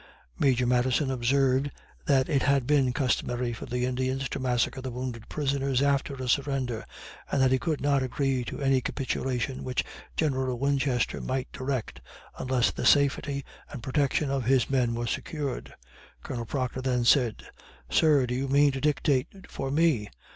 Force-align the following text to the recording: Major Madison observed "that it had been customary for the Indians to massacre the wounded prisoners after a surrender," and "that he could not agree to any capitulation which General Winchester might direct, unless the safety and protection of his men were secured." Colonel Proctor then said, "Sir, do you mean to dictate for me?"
Major 0.39 0.65
Madison 0.65 1.11
observed 1.11 1.69
"that 2.07 2.27
it 2.27 2.41
had 2.41 2.65
been 2.65 2.91
customary 2.91 3.53
for 3.53 3.67
the 3.67 3.85
Indians 3.85 4.27
to 4.29 4.39
massacre 4.39 4.81
the 4.81 4.89
wounded 4.89 5.29
prisoners 5.29 5.79
after 5.79 6.15
a 6.15 6.27
surrender," 6.27 6.85
and 7.31 7.39
"that 7.39 7.51
he 7.51 7.59
could 7.59 7.81
not 7.81 8.01
agree 8.01 8.43
to 8.45 8.59
any 8.59 8.81
capitulation 8.81 9.63
which 9.63 9.83
General 10.17 10.57
Winchester 10.57 11.21
might 11.21 11.51
direct, 11.51 12.01
unless 12.39 12.71
the 12.71 12.83
safety 12.83 13.45
and 13.69 13.83
protection 13.83 14.31
of 14.31 14.45
his 14.45 14.71
men 14.71 14.95
were 14.95 15.05
secured." 15.05 15.71
Colonel 16.23 16.47
Proctor 16.47 16.81
then 16.81 17.05
said, 17.05 17.45
"Sir, 17.91 18.25
do 18.25 18.33
you 18.33 18.47
mean 18.47 18.71
to 18.71 18.81
dictate 18.81 19.27
for 19.47 19.69
me?" 19.69 20.09